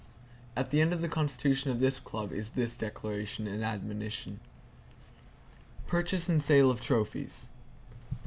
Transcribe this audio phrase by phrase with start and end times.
[0.55, 4.39] At the end of the constitution of this club is this declaration, and admonition:
[5.85, 7.49] "Purchase and sale of Trophies.